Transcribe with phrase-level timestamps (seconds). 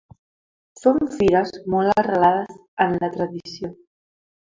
[0.83, 2.57] Són fires molt arrelades
[2.87, 3.71] en la tradició.